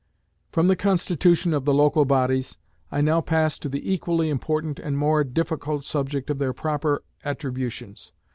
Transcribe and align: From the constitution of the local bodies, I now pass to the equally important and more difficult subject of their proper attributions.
From 0.51 0.65
the 0.67 0.75
constitution 0.75 1.53
of 1.53 1.65
the 1.65 1.75
local 1.75 2.05
bodies, 2.05 2.57
I 2.91 3.01
now 3.01 3.21
pass 3.21 3.59
to 3.59 3.69
the 3.69 3.93
equally 3.93 4.29
important 4.31 4.79
and 4.79 4.97
more 4.97 5.23
difficult 5.23 5.83
subject 5.85 6.31
of 6.31 6.39
their 6.39 6.53
proper 6.53 7.03
attributions. 7.23 8.11